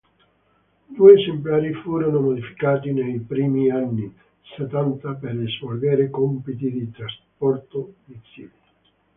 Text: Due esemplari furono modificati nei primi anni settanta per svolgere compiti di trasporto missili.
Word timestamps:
Due 0.87 1.13
esemplari 1.13 1.71
furono 1.73 2.19
modificati 2.21 2.91
nei 2.91 3.19
primi 3.19 3.69
anni 3.69 4.11
settanta 4.57 5.13
per 5.13 5.35
svolgere 5.59 6.09
compiti 6.09 6.71
di 6.71 6.89
trasporto 6.89 7.93
missili. 8.05 8.51